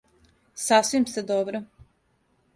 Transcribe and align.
Сасвим 0.65 1.05
сте 1.11 1.21
добро. 1.33 1.59